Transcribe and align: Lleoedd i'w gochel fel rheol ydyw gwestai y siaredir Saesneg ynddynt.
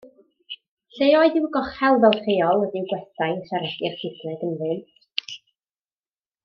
Lleoedd 0.99 1.37
i'w 1.41 1.45
gochel 1.57 1.99
fel 2.05 2.17
rheol 2.23 2.65
ydyw 2.69 2.89
gwestai 2.93 3.31
y 3.37 3.45
siaredir 3.51 3.97
Saesneg 4.01 4.43
ynddynt. 4.49 5.41